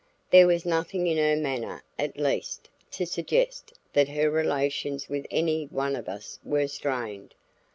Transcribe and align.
There 0.31 0.47
was 0.47 0.65
nothing 0.65 1.05
in 1.05 1.19
her 1.19 1.39
manner, 1.39 1.83
at 1.99 2.17
least, 2.17 2.69
to 2.93 3.05
suggest 3.05 3.71
that 3.93 4.09
her 4.09 4.31
relations 4.31 5.07
with 5.07 5.27
any 5.29 5.65
one 5.65 5.95
of 5.95 6.09
us 6.09 6.39
were 6.43 6.67
strained. 6.67 7.35